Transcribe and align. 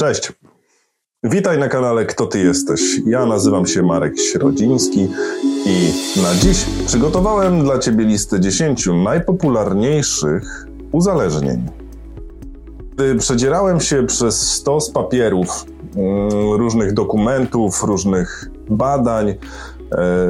Cześć. 0.00 0.32
Witaj 1.24 1.58
na 1.58 1.68
kanale 1.68 2.06
Kto 2.06 2.26
Ty 2.26 2.38
Jesteś. 2.38 2.80
Ja 3.06 3.26
nazywam 3.26 3.66
się 3.66 3.82
Marek 3.82 4.20
Środziński 4.20 5.08
i 5.66 5.92
na 6.22 6.34
dziś 6.34 6.64
przygotowałem 6.86 7.64
dla 7.64 7.78
Ciebie 7.78 8.04
listę 8.04 8.40
10 8.40 8.86
najpopularniejszych 9.04 10.66
uzależnień. 10.92 11.66
Gdy 12.92 13.16
przedzierałem 13.16 13.80
się 13.80 14.06
przez 14.06 14.50
stos 14.50 14.90
papierów, 14.90 15.64
mm, 15.96 16.30
różnych 16.52 16.94
dokumentów, 16.94 17.84
różnych 17.84 18.50
badań, 18.70 19.28
e, 19.28 19.36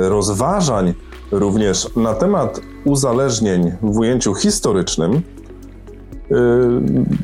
rozważań, 0.08 0.94
również 1.30 1.96
na 1.96 2.14
temat 2.14 2.60
uzależnień 2.84 3.72
w 3.82 3.98
ujęciu 3.98 4.34
historycznym, 4.34 5.22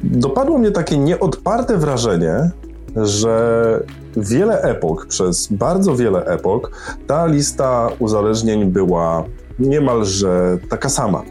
dopadło 0.04 0.58
mnie 0.58 0.70
takie 0.70 0.98
nieodparte 0.98 1.76
wrażenie, 1.76 2.50
że 2.96 3.80
wiele 4.16 4.62
epok, 4.62 5.06
przez 5.06 5.46
bardzo 5.46 5.96
wiele 5.96 6.24
epok, 6.24 6.70
ta 7.06 7.26
lista 7.26 7.88
uzależnień 7.98 8.64
była 8.64 9.24
niemalże 9.58 10.58
taka 10.68 10.88
sama. 10.88 11.22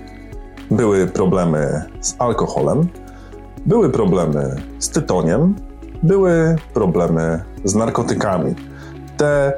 Były 0.71 1.07
problemy 1.07 1.83
z 2.01 2.15
alkoholem, 2.19 2.87
były 3.65 3.89
problemy 3.89 4.55
z 4.79 4.89
tytoniem, 4.89 5.55
były 6.03 6.55
problemy 6.73 7.43
z 7.63 7.75
narkotykami. 7.75 8.55
Te 9.17 9.53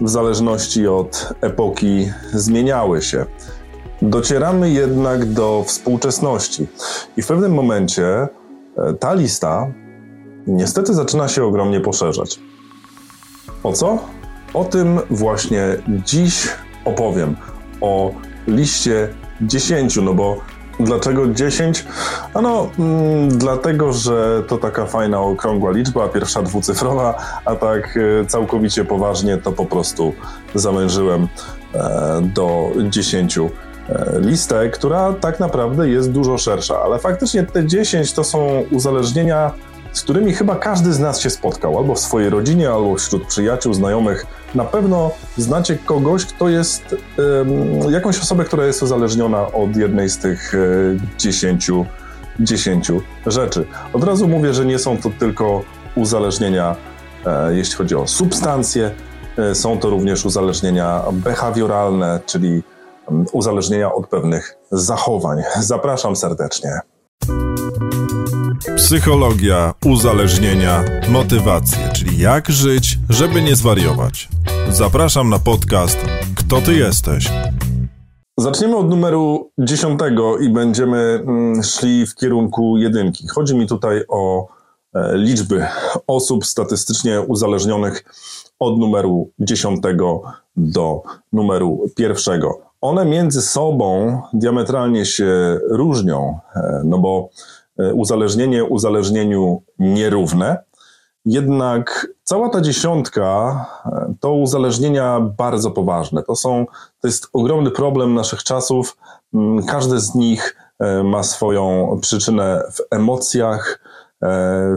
w 0.00 0.08
zależności 0.08 0.88
od 0.88 1.34
epoki 1.40 2.10
zmieniały 2.32 3.02
się. 3.02 3.26
Docieramy 4.08 4.70
jednak 4.70 5.24
do 5.24 5.64
współczesności 5.66 6.66
i 7.16 7.22
w 7.22 7.26
pewnym 7.26 7.54
momencie 7.54 8.06
e, 8.06 8.28
ta 9.00 9.14
lista 9.14 9.66
niestety 10.46 10.94
zaczyna 10.94 11.28
się 11.28 11.44
ogromnie 11.44 11.80
poszerzać. 11.80 12.40
O 13.62 13.72
co? 13.72 13.98
O 14.54 14.64
tym 14.64 15.00
właśnie 15.10 15.76
dziś 15.88 16.48
opowiem. 16.84 17.36
O 17.80 18.10
liście 18.46 19.08
10, 19.40 19.96
no 19.96 20.14
bo 20.14 20.36
dlaczego 20.80 21.26
10? 21.26 21.84
Ano, 22.34 22.70
mm, 22.78 23.28
dlatego, 23.38 23.92
że 23.92 24.42
to 24.48 24.58
taka 24.58 24.86
fajna, 24.86 25.20
okrągła 25.20 25.70
liczba, 25.70 26.08
pierwsza 26.08 26.42
dwucyfrowa, 26.42 27.14
a 27.44 27.54
tak 27.56 27.98
e, 28.22 28.26
całkowicie 28.26 28.84
poważnie 28.84 29.38
to 29.38 29.52
po 29.52 29.64
prostu 29.66 30.12
zamężyłem 30.54 31.28
e, 31.74 32.20
do 32.34 32.70
10 32.90 33.38
e, 33.38 33.73
listę, 34.20 34.70
która 34.70 35.12
tak 35.12 35.40
naprawdę 35.40 35.88
jest 35.88 36.10
dużo 36.10 36.38
szersza, 36.38 36.82
ale 36.82 36.98
faktycznie 36.98 37.42
te 37.42 37.66
10 37.66 38.12
to 38.12 38.24
są 38.24 38.64
uzależnienia 38.70 39.50
z 39.94 40.02
którymi 40.02 40.34
chyba 40.34 40.56
każdy 40.56 40.92
z 40.92 41.00
nas 41.00 41.20
się 41.20 41.30
spotkał, 41.30 41.78
albo 41.78 41.94
w 41.94 41.98
swojej 41.98 42.30
rodzinie, 42.30 42.70
albo 42.70 42.94
wśród 42.94 43.26
przyjaciół, 43.26 43.74
znajomych. 43.74 44.26
Na 44.54 44.64
pewno 44.64 45.10
znacie 45.36 45.76
kogoś, 45.76 46.24
kto 46.24 46.48
jest, 46.48 46.96
jakąś 47.90 48.18
osobę, 48.18 48.44
która 48.44 48.66
jest 48.66 48.82
uzależniona 48.82 49.52
od 49.52 49.76
jednej 49.76 50.08
z 50.08 50.18
tych 50.18 50.54
e, 50.54 50.58
dziesięciu, 51.18 51.86
dziesięciu 52.40 53.02
rzeczy. 53.26 53.66
Od 53.92 54.04
razu 54.04 54.28
mówię, 54.28 54.54
że 54.54 54.64
nie 54.64 54.78
są 54.78 54.98
to 54.98 55.10
tylko 55.18 55.62
uzależnienia, 55.94 56.76
e, 57.26 57.54
jeśli 57.54 57.74
chodzi 57.74 57.96
o 57.96 58.06
substancje, 58.06 58.90
e, 59.38 59.54
są 59.54 59.78
to 59.78 59.90
również 59.90 60.24
uzależnienia 60.24 61.02
behawioralne, 61.12 62.20
czyli 62.26 62.62
uzależnienia 63.32 63.94
od 63.94 64.06
pewnych 64.08 64.56
zachowań. 64.70 65.38
Zapraszam 65.60 66.16
serdecznie. 66.16 66.70
Psychologia, 68.76 69.74
uzależnienia, 69.86 70.84
motywacje, 71.08 71.90
czyli 71.94 72.18
jak 72.18 72.48
żyć, 72.48 72.98
żeby 73.08 73.42
nie 73.42 73.56
zwariować. 73.56 74.28
Zapraszam 74.70 75.30
na 75.30 75.38
podcast 75.38 75.98
Kto 76.36 76.60
ty 76.60 76.74
jesteś? 76.74 77.30
Zaczniemy 78.38 78.76
od 78.76 78.88
numeru 78.88 79.50
dziesiątego 79.58 80.38
i 80.38 80.48
będziemy 80.48 80.96
mm, 80.98 81.62
szli 81.62 82.06
w 82.06 82.14
kierunku 82.14 82.76
jedynki. 82.78 83.28
Chodzi 83.28 83.56
mi 83.56 83.66
tutaj 83.66 84.02
o 84.08 84.48
e, 84.94 85.16
liczby 85.16 85.66
osób 86.06 86.46
statystycznie 86.46 87.20
uzależnionych 87.20 88.04
od 88.58 88.78
numeru 88.78 89.30
dziesiątego 89.38 90.22
do 90.56 91.02
numeru 91.32 91.90
pierwszego. 91.96 92.60
One 92.84 93.04
między 93.04 93.42
sobą 93.42 94.20
diametralnie 94.32 95.06
się 95.06 95.58
różnią, 95.70 96.38
e, 96.56 96.82
no 96.84 96.98
bo 96.98 97.28
E, 97.78 97.94
uzależnienie 97.94 98.64
uzależnieniu 98.64 99.62
nierówne. 99.78 100.58
Jednak 101.24 102.06
cała 102.22 102.48
ta 102.48 102.60
dziesiątka 102.60 103.66
e, 103.86 104.14
to 104.20 104.32
uzależnienia 104.32 105.20
bardzo 105.20 105.70
poważne. 105.70 106.22
To, 106.22 106.36
są, 106.36 106.66
to 107.00 107.08
jest 107.08 107.28
ogromny 107.32 107.70
problem 107.70 108.14
naszych 108.14 108.42
czasów. 108.42 108.96
Mm, 109.34 109.66
każde 109.66 110.00
z 110.00 110.14
nich 110.14 110.56
ma 111.04 111.22
swoją 111.22 111.98
przyczynę 112.00 112.62
w 112.72 112.94
emocjach, 112.94 113.80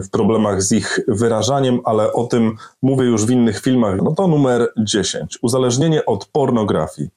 w 0.04 0.10
problemach 0.10 0.62
z 0.62 0.72
ich 0.72 1.00
wyrażaniem, 1.08 1.80
ale 1.84 2.12
o 2.12 2.24
tym 2.24 2.56
mówię 2.82 3.04
już 3.04 3.26
w 3.26 3.30
innych 3.30 3.60
filmach. 3.60 4.02
No 4.02 4.14
to 4.14 4.28
numer 4.28 4.68
10. 4.78 5.38
Uzależnienie 5.42 6.06
od 6.06 6.26
pornografii. 6.26 7.08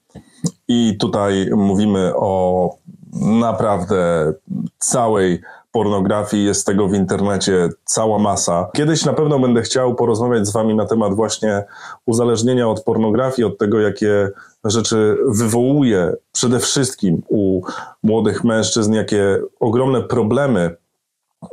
I 0.67 0.97
tutaj 0.99 1.49
mówimy 1.55 2.11
o 2.15 2.69
naprawdę 3.13 4.33
całej 4.79 5.41
pornografii, 5.71 6.45
jest 6.45 6.65
tego 6.65 6.87
w 6.87 6.93
internecie 6.93 7.69
cała 7.85 8.19
masa. 8.19 8.69
Kiedyś 8.73 9.05
na 9.05 9.13
pewno 9.13 9.39
będę 9.39 9.61
chciał 9.61 9.95
porozmawiać 9.95 10.47
z 10.47 10.51
Wami 10.51 10.75
na 10.75 10.85
temat 10.85 11.13
właśnie 11.13 11.63
uzależnienia 12.05 12.69
od 12.69 12.83
pornografii, 12.83 13.45
od 13.45 13.57
tego, 13.57 13.79
jakie 13.79 14.29
rzeczy 14.63 15.17
wywołuje 15.27 16.13
przede 16.31 16.59
wszystkim 16.59 17.21
u 17.27 17.61
młodych 18.03 18.43
mężczyzn, 18.43 18.93
jakie 18.93 19.41
ogromne 19.59 20.01
problemy 20.01 20.75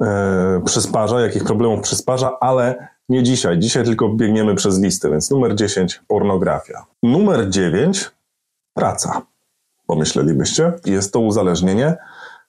e, 0.02 0.62
przysparza, 0.64 1.20
jakich 1.20 1.44
problemów 1.44 1.80
przysparza, 1.80 2.38
ale 2.40 2.88
nie 3.08 3.22
dzisiaj. 3.22 3.58
Dzisiaj 3.58 3.84
tylko 3.84 4.08
biegniemy 4.08 4.54
przez 4.54 4.80
listy, 4.80 5.10
więc 5.10 5.30
numer 5.30 5.54
10 5.54 6.02
pornografia. 6.08 6.86
Numer 7.02 7.50
9 7.50 8.10
praca. 8.74 9.22
Pomyślelibyście, 9.86 10.72
jest 10.84 11.12
to 11.12 11.20
uzależnienie, 11.20 11.96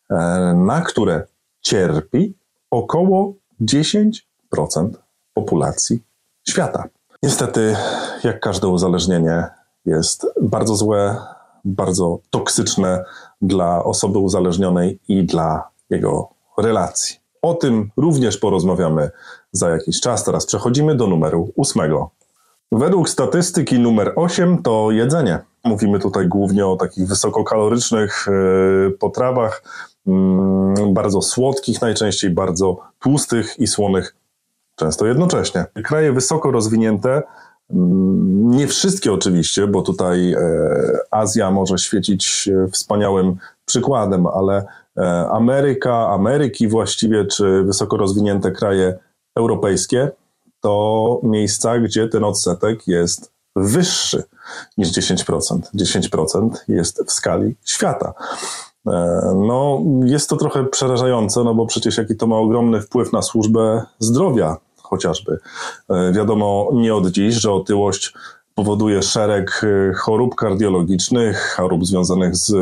e, 0.09 0.15
na 0.57 0.81
które 0.81 1.27
cierpi 1.61 2.33
około 2.71 3.33
10% 3.61 4.89
populacji 5.33 6.03
świata. 6.49 6.83
Niestety, 7.23 7.75
jak 8.23 8.39
każde 8.39 8.67
uzależnienie, 8.67 9.47
jest 9.85 10.27
bardzo 10.41 10.75
złe, 10.75 11.17
bardzo 11.65 12.19
toksyczne 12.29 13.03
dla 13.41 13.83
osoby 13.83 14.19
uzależnionej 14.19 14.99
i 15.07 15.23
dla 15.23 15.69
jego 15.89 16.29
relacji. 16.57 17.18
O 17.41 17.53
tym 17.53 17.89
również 17.97 18.37
porozmawiamy 18.37 19.11
za 19.51 19.69
jakiś 19.69 20.01
czas. 20.01 20.23
Teraz 20.23 20.45
przechodzimy 20.45 20.95
do 20.95 21.07
numeru 21.07 21.51
ósmego. 21.55 22.09
Według 22.71 23.09
statystyki 23.09 23.79
numer 23.79 24.13
8 24.15 24.63
to 24.63 24.91
jedzenie. 24.91 25.39
Mówimy 25.63 25.99
tutaj 25.99 26.27
głównie 26.27 26.67
o 26.67 26.75
takich 26.75 27.07
wysokokalorycznych 27.07 28.27
e, 28.27 28.91
potrawach, 28.91 29.61
Mm, 30.09 30.93
bardzo 30.93 31.21
słodkich, 31.21 31.81
najczęściej 31.81 32.29
bardzo 32.29 32.77
tłustych 32.99 33.59
i 33.59 33.67
słonych, 33.67 34.15
często 34.75 35.05
jednocześnie. 35.05 35.65
Kraje 35.83 36.13
wysoko 36.13 36.51
rozwinięte, 36.51 37.23
nie 37.69 38.67
wszystkie 38.67 39.13
oczywiście, 39.13 39.67
bo 39.67 39.81
tutaj 39.81 40.33
e, 40.33 40.39
Azja 41.11 41.51
może 41.51 41.77
świecić 41.77 42.49
wspaniałym 42.71 43.37
przykładem, 43.65 44.27
ale 44.27 44.65
e, 44.97 45.29
Ameryka, 45.29 46.07
Ameryki 46.07 46.67
właściwie, 46.67 47.25
czy 47.25 47.63
wysoko 47.63 47.97
rozwinięte 47.97 48.51
kraje 48.51 48.99
europejsie, 49.35 50.09
to 50.61 51.19
miejsca, 51.23 51.79
gdzie 51.79 52.07
ten 52.07 52.23
odsetek 52.23 52.87
jest 52.87 53.31
wyższy 53.55 54.23
niż 54.77 54.89
10%. 54.89 55.59
10% 55.75 56.49
jest 56.67 57.03
w 57.07 57.11
skali 57.11 57.55
świata. 57.65 58.13
E, 58.87 58.91
no, 59.47 59.81
jest 60.05 60.29
to 60.29 60.37
trochę 60.37 60.65
przerażające, 60.65 61.43
no 61.43 61.55
bo 61.55 61.65
przecież 61.65 61.97
jaki 61.97 62.15
to 62.15 62.27
ma 62.27 62.35
ogromny 62.35 62.81
wpływ 62.81 63.13
na 63.13 63.21
służbę 63.21 63.83
zdrowia 63.99 64.57
chociażby. 64.89 65.39
E, 65.89 66.11
wiadomo 66.11 66.69
nie 66.73 66.95
od 66.95 67.07
dziś, 67.07 67.35
że 67.35 67.51
otyłość 67.51 68.13
powoduje 68.55 69.01
szereg 69.03 69.61
e, 69.63 69.93
chorób 69.93 70.35
kardiologicznych, 70.35 71.53
chorób 71.57 71.85
związanych 71.85 72.35
z 72.35 72.53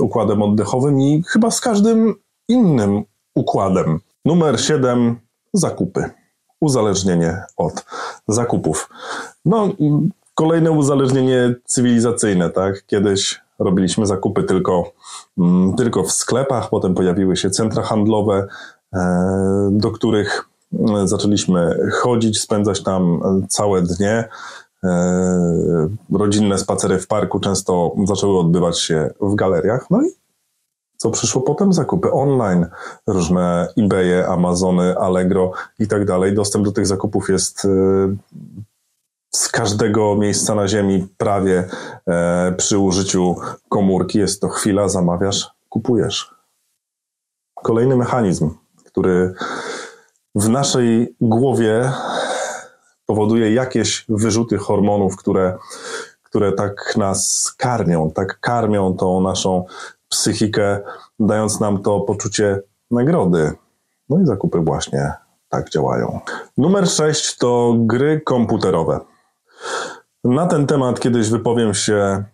układem 0.00 0.42
oddechowym 0.42 1.00
i 1.00 1.22
chyba 1.26 1.50
z 1.50 1.60
każdym 1.60 2.14
innym 2.48 3.02
układem. 3.34 4.00
Numer 4.24 4.60
7 4.60 5.20
zakupy. 5.52 6.10
Uzależnienie 6.60 7.42
od 7.56 7.84
zakupów. 8.28 8.88
No, 9.44 9.68
kolejne 10.34 10.70
uzależnienie 10.70 11.54
cywilizacyjne, 11.64 12.50
tak? 12.50 12.86
Kiedyś 12.86 13.40
robiliśmy 13.58 14.06
zakupy 14.06 14.42
tylko, 14.42 14.92
mm, 15.38 15.74
tylko 15.76 16.02
w 16.02 16.12
sklepach, 16.12 16.70
potem 16.70 16.94
pojawiły 16.94 17.36
się 17.36 17.50
centra 17.50 17.82
handlowe, 17.82 18.46
e, 18.94 19.68
do 19.72 19.90
których 19.90 20.49
Zaczęliśmy 21.04 21.90
chodzić, 21.92 22.40
spędzać 22.40 22.82
tam 22.82 23.20
całe 23.48 23.82
dnie. 23.82 24.28
Rodzinne 26.12 26.58
spacery 26.58 26.98
w 26.98 27.06
parku 27.06 27.40
często 27.40 27.94
zaczęły 28.04 28.38
odbywać 28.38 28.80
się 28.80 29.10
w 29.20 29.34
galeriach. 29.34 29.86
No 29.90 30.02
i 30.02 30.10
co 30.96 31.10
przyszło 31.10 31.42
potem? 31.42 31.72
Zakupy 31.72 32.12
online, 32.12 32.66
różne 33.06 33.68
eBaye, 33.78 34.28
Amazony, 34.28 34.98
Allegro 34.98 35.52
i 35.78 35.88
tak 35.88 36.04
dalej. 36.04 36.34
Dostęp 36.34 36.64
do 36.64 36.72
tych 36.72 36.86
zakupów 36.86 37.28
jest 37.28 37.66
z 39.30 39.48
każdego 39.48 40.16
miejsca 40.16 40.54
na 40.54 40.68
ziemi 40.68 41.08
prawie 41.18 41.68
e, 42.06 42.52
przy 42.56 42.78
użyciu 42.78 43.36
komórki. 43.68 44.18
Jest 44.18 44.40
to 44.40 44.48
chwila, 44.48 44.88
zamawiasz, 44.88 45.50
kupujesz. 45.68 46.34
Kolejny 47.54 47.96
mechanizm, 47.96 48.50
który 48.84 49.34
w 50.34 50.48
naszej 50.48 51.14
głowie 51.20 51.92
powoduje 53.06 53.54
jakieś 53.54 54.04
wyrzuty 54.08 54.58
hormonów, 54.58 55.16
które, 55.16 55.58
które 56.22 56.52
tak 56.52 56.96
nas 56.96 57.52
karmią, 57.56 58.10
tak 58.10 58.40
karmią 58.40 58.96
tą 58.96 59.20
naszą 59.20 59.64
psychikę, 60.08 60.80
dając 61.20 61.60
nam 61.60 61.82
to 61.82 62.00
poczucie 62.00 62.60
nagrody. 62.90 63.52
No 64.08 64.20
i 64.20 64.26
zakupy 64.26 64.58
właśnie 64.58 65.12
tak 65.48 65.70
działają. 65.70 66.20
Numer 66.58 66.88
6 66.88 67.36
to 67.38 67.74
gry 67.78 68.20
komputerowe. 68.20 69.00
Na 70.24 70.46
ten 70.46 70.66
temat 70.66 71.00
kiedyś 71.00 71.30
wypowiem 71.30 71.74
się 71.74 72.24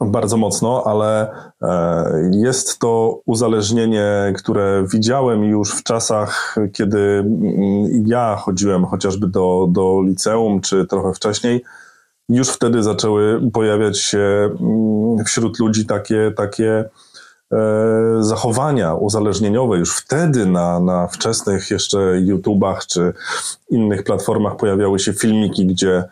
bardzo 0.00 0.36
mocno, 0.36 0.82
ale 0.86 1.30
e, 1.62 2.30
jest 2.32 2.78
to 2.78 3.20
uzależnienie, 3.26 4.32
które 4.36 4.84
widziałem 4.92 5.44
już 5.44 5.72
w 5.72 5.82
czasach, 5.82 6.56
kiedy 6.72 6.98
mm, 6.98 8.06
ja 8.06 8.36
chodziłem 8.36 8.84
chociażby 8.84 9.26
do, 9.26 9.68
do 9.70 10.02
liceum, 10.02 10.60
czy 10.60 10.86
trochę 10.86 11.14
wcześniej. 11.14 11.64
Już 12.28 12.48
wtedy 12.48 12.82
zaczęły 12.82 13.50
pojawiać 13.52 13.98
się 13.98 14.50
mm, 14.60 15.24
wśród 15.24 15.58
ludzi 15.58 15.86
takie, 15.86 16.32
takie 16.36 16.84
e, 17.52 17.58
zachowania 18.20 18.94
uzależnieniowe. 18.94 19.78
Już 19.78 19.96
wtedy 19.96 20.46
na, 20.46 20.80
na 20.80 21.06
wczesnych 21.06 21.70
jeszcze 21.70 22.20
YouTubach 22.20 22.86
czy 22.86 23.12
innych 23.70 24.04
platformach 24.04 24.56
pojawiały 24.56 24.98
się 24.98 25.12
filmiki, 25.12 25.66
gdzie 25.66 26.04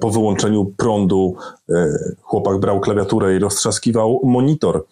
po 0.00 0.10
wyłączeniu 0.10 0.64
prądu 0.64 1.36
e, 1.70 1.86
chłopak 2.22 2.58
brał 2.58 2.80
klawiaturę 2.80 3.36
i 3.36 3.38
roztrzaskiwał 3.38 4.20
monitor. 4.24 4.84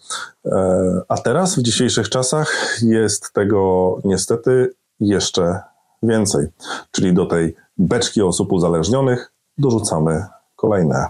E, 0.45 1.01
a 1.07 1.17
teraz, 1.17 1.55
w 1.55 1.61
dzisiejszych 1.61 2.09
czasach, 2.09 2.77
jest 2.81 3.33
tego 3.33 3.97
niestety 4.03 4.73
jeszcze 4.99 5.59
więcej. 6.03 6.47
Czyli 6.91 7.13
do 7.13 7.25
tej 7.25 7.55
beczki 7.77 8.21
osób 8.21 8.51
uzależnionych 8.51 9.31
dorzucamy 9.57 10.25
kolejne. 10.55 11.05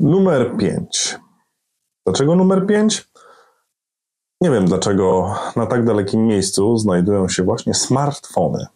Numer 0.00 0.56
5. 0.56 1.18
Dlaczego 2.06 2.36
numer 2.36 2.66
5? 2.66 3.08
Nie 4.40 4.50
wiem, 4.50 4.66
dlaczego 4.66 5.34
na 5.56 5.66
tak 5.66 5.84
dalekim 5.84 6.26
miejscu 6.26 6.76
znajdują 6.76 7.28
się 7.28 7.42
właśnie 7.42 7.74
smartfony. 7.74 8.66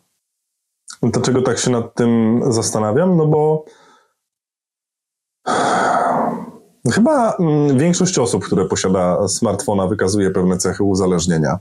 Dlaczego 1.03 1.43
tak 1.43 1.59
się 1.59 1.71
nad 1.71 1.95
tym 1.95 2.41
zastanawiam? 2.49 3.17
No 3.17 3.27
bo 3.27 3.65
Chyba 6.93 7.37
mm, 7.37 7.79
większość 7.79 8.19
osób, 8.19 8.45
które 8.45 8.65
posiada 8.65 9.29
smartfona, 9.29 9.87
wykazuje 9.87 10.31
pewne 10.31 10.59
cechy 10.59 10.85
uzależnienia. 10.85 11.59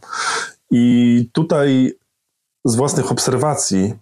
I 0.72 1.30
tutaj 1.34 1.94
z 2.66 2.76
własnych 2.76 3.12
obserwacji 3.12 3.94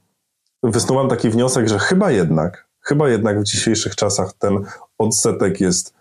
wysnuwam 0.63 1.09
taki 1.09 1.29
wniosek, 1.29 1.67
że 1.67 1.79
chyba 1.79 2.11
jednak, 2.11 2.67
chyba 2.81 3.09
jednak 3.09 3.41
w 3.41 3.43
dzisiejszych 3.43 3.95
czasach 3.95 4.33
ten 4.33 4.65
odsetek 4.97 5.61
jest 5.61 5.93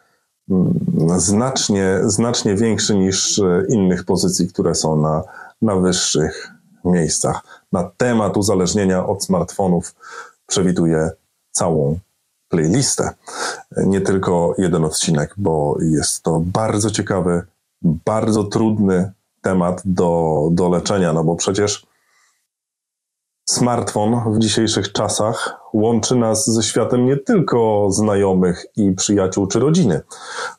mm, 0.50 0.74
znacznie, 1.16 2.00
znacznie 2.04 2.54
większy 2.54 2.94
niż 2.94 3.40
innych 3.68 4.04
pozycji, 4.04 4.48
które 4.48 4.74
są 4.74 4.96
na, 4.96 5.22
na 5.62 5.76
wyższych 5.76 6.50
miejscach. 6.84 7.42
Na 7.72 7.90
temat 7.96 8.36
uzależnienia 8.36 9.06
od 9.06 9.24
smartfonów 9.24 9.94
przewiduję 10.46 11.10
całą 11.50 11.98
playlistę. 12.48 13.10
Nie 13.76 14.00
tylko 14.00 14.54
jeden 14.58 14.84
odcinek, 14.84 15.34
bo 15.36 15.76
jest 15.80 16.22
to 16.22 16.42
bardzo 16.44 16.90
ciekawy, 16.90 17.42
bardzo 17.82 18.44
trudny 18.44 19.12
temat 19.42 19.82
do, 19.84 20.42
do 20.52 20.68
leczenia, 20.68 21.12
no 21.12 21.24
bo 21.24 21.36
przecież 21.36 21.86
smartfon 23.48 24.34
w 24.34 24.38
dzisiejszych 24.38 24.92
czasach 24.92 25.60
łączy 25.72 26.16
nas 26.16 26.46
ze 26.46 26.62
światem 26.62 27.06
nie 27.06 27.16
tylko 27.16 27.88
znajomych 27.90 28.66
i 28.76 28.92
przyjaciół 28.92 29.46
czy 29.46 29.60
rodziny. 29.60 30.00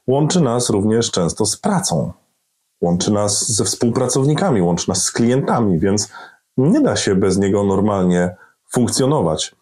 Łączy 0.08 0.42
nas 0.42 0.70
również 0.70 1.12
często 1.12 1.46
z 1.46 1.58
pracą. 1.58 2.12
Łączy 2.82 3.12
nas 3.12 3.52
ze 3.52 3.64
współpracownikami, 3.64 4.62
łączy 4.62 4.90
nas 4.90 5.04
z 5.04 5.12
klientami, 5.12 5.80
więc 5.80 6.10
nie 6.58 6.82
da 6.82 6.96
się 6.96 7.16
bez 7.16 7.38
niego 7.38 7.64
normalnie 7.64 8.36
funkcjonować. 8.72 9.56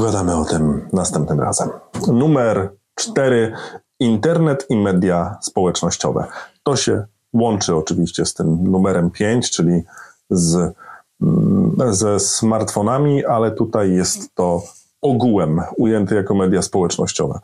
Pogadamy 0.00 0.36
o 0.36 0.44
tym 0.44 0.88
następnym 0.92 1.40
razem. 1.40 1.68
Numer 2.12 2.72
cztery. 2.94 3.52
Internet 3.98 4.66
i 4.68 4.76
media 4.76 5.38
społecznościowe. 5.42 6.26
To 6.62 6.76
się 6.76 7.04
łączy 7.32 7.76
oczywiście 7.76 8.26
z 8.26 8.34
tym 8.34 8.70
numerem 8.70 9.10
5, 9.10 9.50
czyli 9.50 9.82
z, 10.30 10.74
mm, 11.22 11.76
ze 11.90 12.20
smartfonami, 12.20 13.24
ale 13.24 13.50
tutaj 13.50 13.92
jest 13.92 14.34
to 14.34 14.62
ogółem 15.00 15.60
ujęte 15.76 16.14
jako 16.14 16.34
media 16.34 16.62
społecznościowe. 16.62 17.38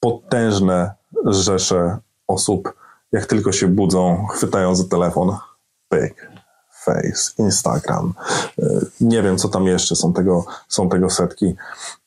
Potężne 0.00 0.92
rzesze 1.24 1.98
osób, 2.28 2.74
jak 3.12 3.26
tylko 3.26 3.52
się 3.52 3.66
budzą, 3.66 4.26
chwytają 4.26 4.74
za 4.74 4.84
telefon, 4.84 5.36
pyk, 5.88 6.30
Face, 6.88 7.32
Instagram. 7.38 8.12
Y, 8.58 8.86
nie 9.00 9.22
wiem, 9.22 9.38
co 9.38 9.48
tam 9.48 9.66
jeszcze, 9.66 9.96
są 9.96 10.12
tego, 10.12 10.44
są 10.68 10.88
tego 10.88 11.10
setki. 11.10 11.54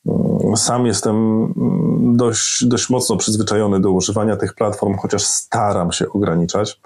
Y, 0.06 0.56
sam 0.56 0.86
jestem 0.86 1.16
mm, 1.16 2.16
dość, 2.16 2.64
dość 2.64 2.90
mocno 2.90 3.16
przyzwyczajony 3.16 3.80
do 3.80 3.90
używania 3.90 4.36
tych 4.36 4.54
platform, 4.54 4.96
chociaż 4.96 5.22
staram 5.22 5.92
się 5.92 6.08
ograniczać, 6.08 6.80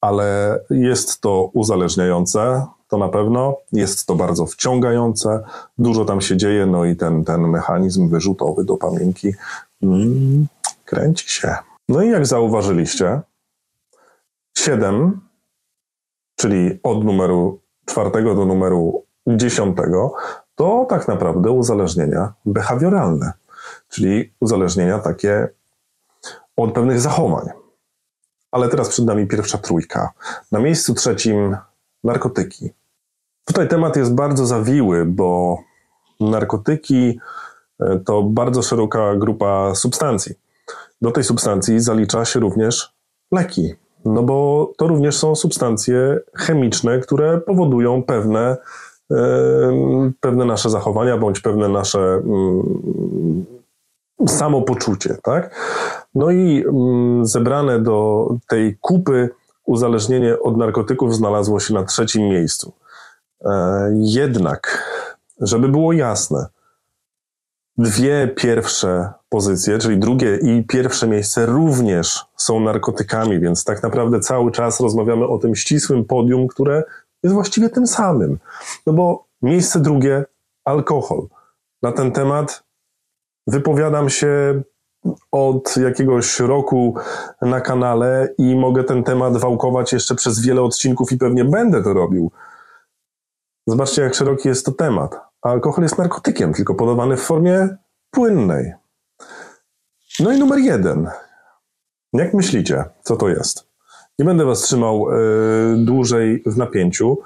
ale 0.00 0.60
jest 0.70 1.20
to 1.20 1.50
uzależniające, 1.52 2.66
to 2.88 2.98
na 2.98 3.08
pewno. 3.08 3.56
Jest 3.72 4.06
to 4.06 4.14
bardzo 4.14 4.46
wciągające, 4.46 5.42
dużo 5.78 6.04
tam 6.04 6.20
się 6.20 6.36
dzieje, 6.36 6.66
no 6.66 6.84
i 6.84 6.96
ten, 6.96 7.24
ten 7.24 7.40
mechanizm 7.40 8.08
wyrzutowy 8.08 8.64
do 8.64 8.76
pamięci 8.76 9.34
mm, 9.82 10.46
kręci 10.84 11.30
się. 11.30 11.56
No 11.88 12.02
i 12.02 12.10
jak 12.10 12.26
zauważyliście, 12.26 13.20
7 14.58 15.25
czyli 16.36 16.80
od 16.82 17.04
numeru 17.04 17.60
czwartego 17.86 18.34
do 18.34 18.44
numeru 18.44 19.04
dziesiątego, 19.26 20.14
to 20.54 20.86
tak 20.88 21.08
naprawdę 21.08 21.50
uzależnienia 21.50 22.32
behawioralne, 22.46 23.32
czyli 23.88 24.32
uzależnienia 24.40 24.98
takie 24.98 25.48
od 26.56 26.72
pewnych 26.72 27.00
zachowań. 27.00 27.48
Ale 28.50 28.68
teraz 28.68 28.88
przed 28.88 29.04
nami 29.04 29.26
pierwsza 29.26 29.58
trójka. 29.58 30.12
Na 30.52 30.58
miejscu 30.58 30.94
trzecim 30.94 31.56
narkotyki. 32.04 32.70
Tutaj 33.44 33.68
temat 33.68 33.96
jest 33.96 34.14
bardzo 34.14 34.46
zawiły, 34.46 35.04
bo 35.04 35.58
narkotyki 36.20 37.20
e, 37.80 37.98
to 37.98 38.22
bardzo 38.22 38.62
szeroka 38.62 39.16
grupa 39.16 39.74
substancji. 39.74 40.34
Do 41.02 41.10
tej 41.10 41.24
substancji 41.24 41.80
zalicza 41.80 42.24
się 42.24 42.40
również 42.40 42.92
leki, 43.32 43.74
no 44.06 44.22
bo 44.22 44.72
to 44.76 44.86
również 44.86 45.16
są 45.16 45.34
substancje 45.34 46.20
chemiczne, 46.34 46.98
które 46.98 47.40
powodują 47.40 48.02
pewne, 48.02 48.56
pewne 50.20 50.44
nasze 50.44 50.70
zachowania 50.70 51.16
bądź 51.16 51.40
pewne 51.40 51.68
nasze 51.68 51.98
mm, 51.98 53.44
samopoczucie, 54.28 55.16
tak? 55.22 55.54
No 56.14 56.30
i 56.30 56.64
mm, 56.68 57.26
zebrane 57.26 57.80
do 57.80 58.28
tej 58.48 58.76
kupy 58.80 59.30
uzależnienie 59.64 60.40
od 60.40 60.56
narkotyków 60.56 61.14
znalazło 61.14 61.60
się 61.60 61.74
na 61.74 61.84
trzecim 61.84 62.22
miejscu. 62.22 62.72
E, 63.44 63.92
jednak, 63.96 64.84
żeby 65.40 65.68
było 65.68 65.92
jasne, 65.92 66.46
dwie 67.78 68.28
pierwsze 68.28 69.12
pozycje, 69.28 69.78
czyli 69.78 69.98
drugie 69.98 70.36
i 70.36 70.64
pierwsze 70.64 71.08
miejsce 71.08 71.46
również 71.46 72.26
są 72.36 72.60
narkotykami, 72.60 73.40
więc 73.40 73.64
tak 73.64 73.82
naprawdę 73.82 74.20
cały 74.20 74.52
czas 74.52 74.80
rozmawiamy 74.80 75.26
o 75.26 75.38
tym 75.38 75.54
ścisłym 75.54 76.04
podium, 76.04 76.48
które 76.48 76.84
jest 77.22 77.34
właściwie 77.34 77.68
tym 77.68 77.86
samym. 77.86 78.38
No 78.86 78.92
bo 78.92 79.24
miejsce 79.42 79.80
drugie 79.80 80.24
alkohol. 80.64 81.26
Na 81.82 81.92
ten 81.92 82.12
temat 82.12 82.62
wypowiadam 83.46 84.10
się 84.10 84.62
od 85.32 85.76
jakiegoś 85.76 86.40
roku 86.40 86.94
na 87.42 87.60
kanale 87.60 88.28
i 88.38 88.56
mogę 88.56 88.84
ten 88.84 89.04
temat 89.04 89.36
wałkować 89.36 89.92
jeszcze 89.92 90.14
przez 90.14 90.40
wiele 90.40 90.62
odcinków 90.62 91.12
i 91.12 91.18
pewnie 91.18 91.44
będę 91.44 91.82
to 91.82 91.92
robił. 91.92 92.30
Zobaczcie, 93.66 94.02
jak 94.02 94.14
szeroki 94.14 94.48
jest 94.48 94.66
to 94.66 94.72
temat. 94.72 95.25
Alkohol 95.42 95.82
jest 95.82 95.98
narkotykiem, 95.98 96.54
tylko 96.54 96.74
podawany 96.74 97.16
w 97.16 97.22
formie 97.22 97.76
płynnej. 98.10 98.72
No 100.20 100.32
i 100.32 100.38
numer 100.38 100.58
jeden. 100.58 101.10
Jak 102.12 102.34
myślicie, 102.34 102.84
co 103.02 103.16
to 103.16 103.28
jest? 103.28 103.66
Nie 104.18 104.24
będę 104.24 104.44
Was 104.44 104.60
trzymał 104.60 105.06
y, 105.10 105.84
dłużej 105.84 106.42
w 106.46 106.56
napięciu. 106.56 107.18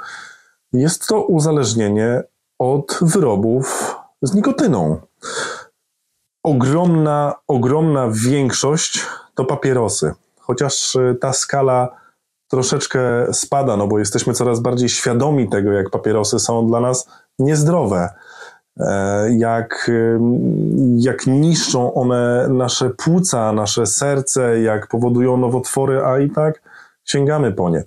Jest 0.72 1.06
to 1.06 1.22
uzależnienie 1.22 2.22
od 2.58 2.98
wyrobów 3.02 3.96
z 4.22 4.34
nikotyną. 4.34 5.00
Ogromna, 6.42 7.34
ogromna 7.48 8.08
większość 8.12 9.06
to 9.34 9.44
papierosy. 9.44 10.14
Chociaż 10.38 10.96
y, 10.96 11.16
ta 11.20 11.32
skala 11.32 12.00
troszeczkę 12.48 13.00
spada, 13.32 13.76
no 13.76 13.86
bo 13.86 13.98
jesteśmy 13.98 14.34
coraz 14.34 14.60
bardziej 14.60 14.88
świadomi 14.88 15.48
tego, 15.48 15.72
jak 15.72 15.90
papierosy 15.90 16.38
są 16.38 16.66
dla 16.66 16.80
nas 16.80 17.08
niezdrowe, 17.40 18.08
e, 18.80 19.32
jak, 19.32 19.90
jak 20.96 21.26
niszczą 21.26 21.94
one 21.94 22.48
nasze 22.48 22.90
płuca, 22.90 23.52
nasze 23.52 23.86
serce, 23.86 24.60
jak 24.60 24.86
powodują 24.86 25.36
nowotwory, 25.36 26.04
a 26.04 26.18
i 26.18 26.30
tak 26.30 26.62
sięgamy 27.04 27.52
po 27.52 27.70
nie. 27.70 27.84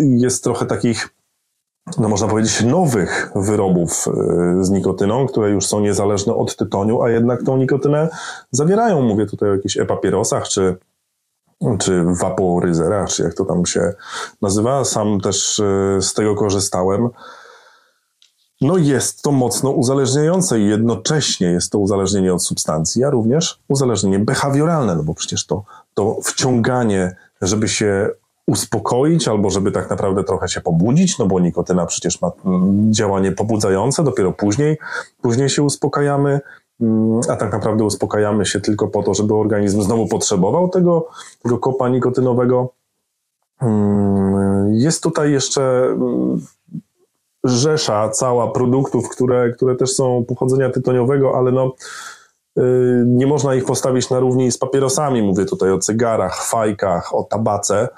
Jest 0.00 0.44
trochę 0.44 0.66
takich 0.66 1.14
no 1.98 2.08
można 2.08 2.28
powiedzieć, 2.28 2.62
nowych 2.62 3.30
wyrobów 3.34 4.08
e, 4.08 4.64
z 4.64 4.70
nikotyną, 4.70 5.26
które 5.26 5.50
już 5.50 5.66
są 5.66 5.80
niezależne 5.80 6.34
od 6.34 6.56
tytoniu, 6.56 7.02
a 7.02 7.10
jednak 7.10 7.42
tą 7.42 7.56
nikotynę 7.56 8.08
zawierają. 8.50 9.02
Mówię 9.02 9.26
tutaj 9.26 9.50
o 9.50 9.54
jakichś 9.54 9.76
e-papierosach, 9.76 10.48
czy, 10.48 10.76
czy 11.78 12.04
vaporyzerach, 12.20 13.08
czy 13.08 13.22
jak 13.22 13.34
to 13.34 13.44
tam 13.44 13.66
się 13.66 13.92
nazywa. 14.42 14.84
Sam 14.84 15.20
też 15.20 15.60
e, 15.60 16.02
z 16.02 16.14
tego 16.14 16.34
korzystałem. 16.34 17.08
No 18.64 18.76
jest 18.76 19.22
to 19.22 19.32
mocno 19.32 19.70
uzależniające 19.70 20.60
i 20.60 20.68
jednocześnie 20.68 21.46
jest 21.46 21.72
to 21.72 21.78
uzależnienie 21.78 22.34
od 22.34 22.44
substancji, 22.44 23.04
a 23.04 23.10
również 23.10 23.60
uzależnienie 23.68 24.18
behawioralne, 24.18 24.96
no 24.96 25.02
bo 25.02 25.14
przecież 25.14 25.46
to, 25.46 25.64
to 25.94 26.18
wciąganie, 26.22 27.16
żeby 27.42 27.68
się 27.68 28.10
uspokoić, 28.46 29.28
albo 29.28 29.50
żeby 29.50 29.72
tak 29.72 29.90
naprawdę 29.90 30.24
trochę 30.24 30.48
się 30.48 30.60
pobudzić, 30.60 31.18
no 31.18 31.26
bo 31.26 31.40
nikotyna 31.40 31.86
przecież 31.86 32.20
ma 32.20 32.32
mm, 32.44 32.92
działanie 32.92 33.32
pobudzające, 33.32 34.04
dopiero 34.04 34.32
później, 34.32 34.78
później 35.22 35.48
się 35.48 35.62
uspokajamy, 35.62 36.40
mm, 36.80 37.20
a 37.28 37.36
tak 37.36 37.52
naprawdę 37.52 37.84
uspokajamy 37.84 38.46
się 38.46 38.60
tylko 38.60 38.88
po 38.88 39.02
to, 39.02 39.14
żeby 39.14 39.34
organizm 39.34 39.82
znowu 39.82 40.06
potrzebował 40.06 40.68
tego, 40.68 41.08
tego 41.42 41.58
kopa 41.58 41.88
nikotynowego. 41.88 42.72
Mm, 43.62 44.74
jest 44.74 45.02
tutaj 45.02 45.32
jeszcze 45.32 45.88
rzesza 47.44 48.08
cała 48.08 48.50
produktów, 48.50 49.08
które, 49.08 49.52
które 49.52 49.76
też 49.76 49.92
są 49.92 50.24
pochodzenia 50.28 50.70
tytoniowego, 50.70 51.38
ale 51.38 51.52
no 51.52 51.72
Y, 52.58 53.04
nie 53.06 53.26
można 53.26 53.54
ich 53.54 53.64
postawić 53.64 54.10
na 54.10 54.18
równi 54.18 54.52
z 54.52 54.58
papierosami. 54.58 55.22
Mówię 55.22 55.44
tutaj 55.44 55.70
o 55.70 55.78
cygarach, 55.78 56.44
fajkach, 56.44 57.14
o 57.14 57.24
tabace. 57.24 57.88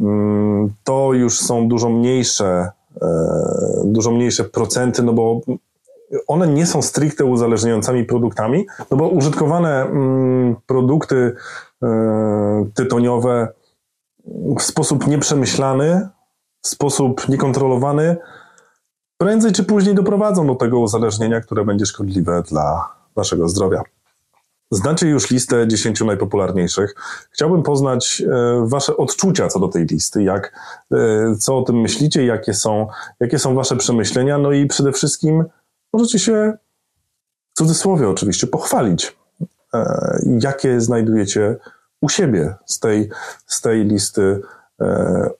Mm, 0.00 0.72
to 0.84 1.12
już 1.12 1.40
są 1.40 1.68
dużo 1.68 1.88
mniejsze, 1.88 2.70
e, 3.02 3.08
dużo 3.84 4.10
mniejsze 4.10 4.44
procenty, 4.44 5.02
no 5.02 5.12
bo 5.12 5.40
one 6.26 6.48
nie 6.48 6.66
są 6.66 6.82
stricte 6.82 7.24
uzależniającymi 7.24 8.04
produktami, 8.04 8.66
no 8.90 8.96
bo 8.96 9.08
użytkowane 9.08 9.82
mm, 9.82 10.56
produkty 10.66 11.34
e, 11.82 12.66
tytoniowe 12.74 13.48
w 14.58 14.62
sposób 14.62 15.06
nieprzemyślany, 15.06 16.08
w 16.62 16.68
sposób 16.68 17.28
niekontrolowany, 17.28 18.16
prędzej 19.22 19.52
czy 19.52 19.64
później 19.64 19.94
doprowadzą 19.94 20.46
do 20.46 20.54
tego 20.54 20.78
uzależnienia, 20.78 21.40
które 21.40 21.64
będzie 21.64 21.86
szkodliwe 21.86 22.42
dla 22.42 22.94
naszego 23.16 23.48
zdrowia. 23.48 23.82
Znacie 24.70 25.08
już 25.08 25.30
listę 25.30 25.68
10 25.68 26.00
najpopularniejszych. 26.00 26.94
Chciałbym 27.30 27.62
poznać 27.62 28.22
e, 28.22 28.66
Wasze 28.66 28.96
odczucia 28.96 29.48
co 29.48 29.60
do 29.60 29.68
tej 29.68 29.86
listy, 29.86 30.22
jak, 30.22 30.52
e, 30.92 31.36
co 31.36 31.58
o 31.58 31.62
tym 31.62 31.80
myślicie, 31.80 32.24
jakie 32.26 32.54
są, 32.54 32.86
jakie 33.20 33.38
są 33.38 33.54
Wasze 33.54 33.76
przemyślenia, 33.76 34.38
no 34.38 34.52
i 34.52 34.66
przede 34.66 34.92
wszystkim 34.92 35.44
możecie 35.92 36.18
się 36.18 36.52
w 37.54 37.58
cudzysłowie 37.58 38.08
oczywiście 38.08 38.46
pochwalić, 38.46 39.16
e, 39.74 40.18
jakie 40.40 40.80
znajdujecie 40.80 41.56
u 42.00 42.08
siebie 42.08 42.54
z 42.66 42.80
tej, 42.80 43.08
z 43.46 43.60
tej 43.60 43.84
listy 43.84 44.42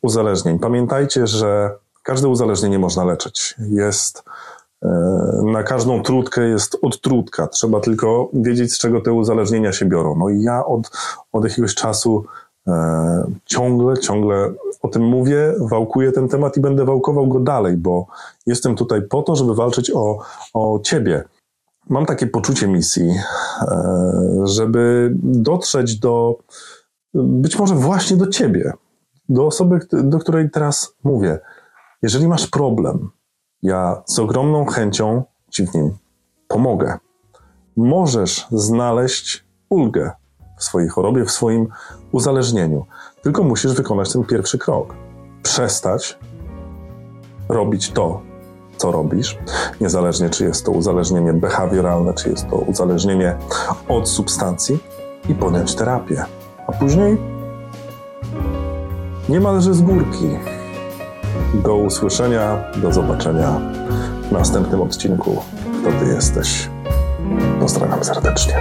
uzależnień. 0.02 0.58
Pamiętajcie, 0.58 1.26
że 1.26 1.70
każde 2.02 2.28
uzależnienie 2.28 2.78
można 2.78 3.04
leczyć. 3.04 3.54
Jest 3.70 4.24
na 5.42 5.62
każdą 5.62 6.02
trutkę 6.02 6.48
jest 6.48 6.78
odtrutka. 6.82 7.46
Trzeba 7.46 7.80
tylko 7.80 8.30
wiedzieć, 8.32 8.72
z 8.72 8.78
czego 8.78 9.00
te 9.00 9.12
uzależnienia 9.12 9.72
się 9.72 9.86
biorą. 9.86 10.16
No 10.16 10.28
i 10.28 10.42
ja 10.42 10.66
od, 10.66 10.90
od 11.32 11.44
jakiegoś 11.44 11.74
czasu 11.74 12.24
e, 12.66 13.24
ciągle, 13.44 13.98
ciągle 13.98 14.52
o 14.82 14.88
tym 14.88 15.02
mówię, 15.02 15.54
wałkuję 15.60 16.12
ten 16.12 16.28
temat 16.28 16.56
i 16.56 16.60
będę 16.60 16.84
wałkował 16.84 17.28
go 17.28 17.40
dalej, 17.40 17.76
bo 17.76 18.06
jestem 18.46 18.76
tutaj 18.76 19.02
po 19.02 19.22
to, 19.22 19.36
żeby 19.36 19.54
walczyć 19.54 19.90
o, 19.90 20.18
o 20.54 20.80
ciebie. 20.84 21.24
Mam 21.88 22.06
takie 22.06 22.26
poczucie 22.26 22.68
misji, 22.68 23.10
e, 23.62 24.42
żeby 24.44 25.12
dotrzeć 25.22 25.98
do, 25.98 26.38
być 27.14 27.58
może 27.58 27.74
właśnie 27.74 28.16
do 28.16 28.26
ciebie, 28.26 28.72
do 29.28 29.46
osoby, 29.46 29.80
do 29.92 30.18
której 30.18 30.50
teraz 30.50 30.94
mówię. 31.04 31.38
Jeżeli 32.02 32.28
masz 32.28 32.46
problem, 32.46 33.10
ja 33.62 34.02
z 34.06 34.18
ogromną 34.18 34.66
chęcią 34.66 35.22
Ci 35.50 35.66
w 35.66 35.74
nim 35.74 35.96
pomogę. 36.48 36.98
Możesz 37.76 38.46
znaleźć 38.50 39.44
ulgę 39.70 40.10
w 40.58 40.64
swojej 40.64 40.88
chorobie, 40.88 41.24
w 41.24 41.30
swoim 41.30 41.68
uzależnieniu. 42.12 42.86
Tylko 43.22 43.42
musisz 43.42 43.74
wykonać 43.74 44.12
ten 44.12 44.24
pierwszy 44.24 44.58
krok. 44.58 44.94
Przestać 45.42 46.18
robić 47.48 47.90
to, 47.90 48.22
co 48.76 48.92
robisz, 48.92 49.38
niezależnie 49.80 50.30
czy 50.30 50.44
jest 50.44 50.64
to 50.64 50.72
uzależnienie 50.72 51.32
behawioralne, 51.32 52.14
czy 52.14 52.30
jest 52.30 52.48
to 52.48 52.56
uzależnienie 52.56 53.36
od 53.88 54.08
substancji, 54.08 54.78
i 55.28 55.34
podjąć 55.34 55.74
terapię. 55.74 56.24
A 56.66 56.72
później 56.72 57.16
niemalże 59.28 59.74
z 59.74 59.82
górki 59.82 60.38
do 61.54 61.76
usłyszenia, 61.76 62.64
do 62.76 62.92
zobaczenia 62.92 63.60
w 64.28 64.32
następnym 64.32 64.80
odcinku. 64.80 65.42
Kto 65.80 65.92
ty 65.92 66.14
jesteś? 66.14 66.68
Pozdrawiam 67.60 68.04
serdecznie. 68.04 68.54